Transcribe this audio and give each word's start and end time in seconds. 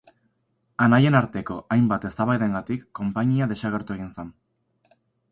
Anaien 0.85 1.17
arteko 1.17 1.57
hainbat 1.75 2.07
eztabaidengatik 2.09 2.87
konpainia 2.99 3.49
desagertu 3.53 3.97
egin 3.99 4.09
zen. 4.23 4.33